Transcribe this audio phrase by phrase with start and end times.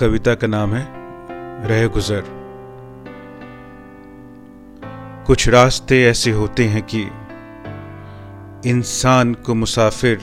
[0.00, 0.88] कविता का नाम है,
[1.66, 2.24] रह गुजर।
[5.26, 7.10] कुछ रास्ते ऐसे होते हैं कि
[8.70, 10.16] इंसान को मुसाफिर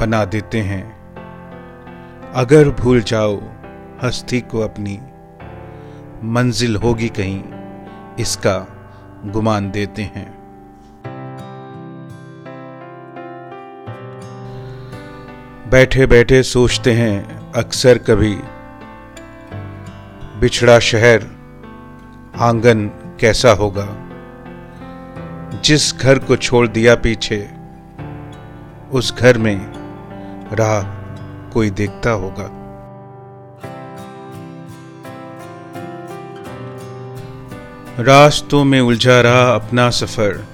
[0.00, 1.14] बना देते हैं।
[2.32, 3.40] अगर भूल जाओ,
[4.02, 5.00] हस्ती को अपनी
[6.24, 7.44] मंजिल होगी कहीं,
[8.18, 8.66] इसका
[9.24, 10.38] गुमान देते हैं।
[15.70, 18.38] बैठे बैठे सोचते हैं, अक्सर कभी
[20.40, 21.22] बिछड़ा शहर,
[22.38, 22.86] आँगन
[23.20, 23.88] कैसा होगा?
[25.60, 27.50] जिस घर को छोड़ दिया पीछे,
[28.92, 29.72] उस घर में
[30.52, 30.82] राह
[31.50, 32.44] कोई देखता होगा।
[38.02, 40.44] रास्तों में उलझा रहा अपना सफ़र।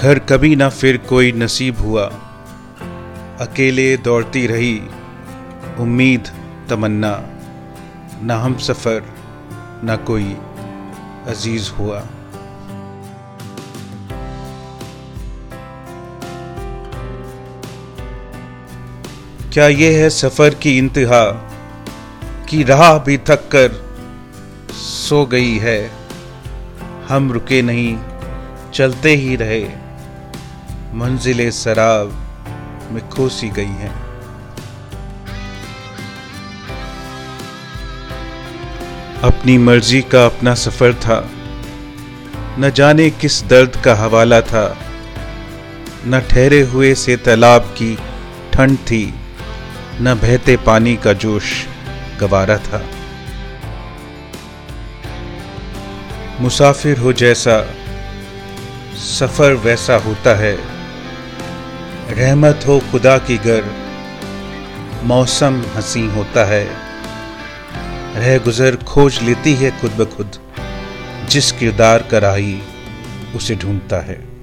[0.00, 2.06] घर कभी ना फिर कोई नसीब हुआ।
[3.40, 4.82] अकेले दौड़ती रही
[5.78, 6.28] उम्मीद
[6.70, 7.28] तमन्ना।
[8.22, 9.02] न हम सफ़र,
[9.84, 10.36] न कोई
[11.26, 12.00] अज़ीज़ हुआ।
[19.52, 21.24] क्या ये है सफ़र की इंतहा,
[22.48, 23.94] की राह भी थक कर
[24.72, 25.90] सो गई है?
[27.08, 27.98] हम रुके नहीं,
[28.74, 29.64] चलते ही रहे,
[30.94, 32.12] मंजिले शराब
[32.90, 34.05] में खोसी गई हैं।
[39.26, 41.30] अपनी मर्ज़ी का अपना सफ़र था।
[42.58, 44.78] न जाने किस दर्द का हवाला था।
[46.06, 47.98] न ठहरे हुए से तालाब की
[48.52, 49.14] ठंड थी।
[50.00, 51.66] न बहते पानी का जोश
[52.20, 52.84] गवारा था।
[56.40, 57.74] मुसाफिर हो जैसा,
[58.96, 60.58] सफ़र वैसा होता है।
[62.10, 63.64] रहमत हो खुदा की गर,
[65.02, 66.85] मौसम हसी होता है।
[68.16, 70.30] रह गुजर खोज लेती है खुद ब खुद।
[71.28, 72.60] जिस किरदार का राही
[73.34, 74.35] उसे ढूंढता है।